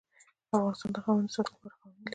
افغانستان 0.55 0.89
د 0.93 0.97
قومونه 1.03 1.27
د 1.29 1.33
ساتنې 1.35 1.53
لپاره 1.55 1.75
قوانین 1.81 2.01
لري. 2.03 2.09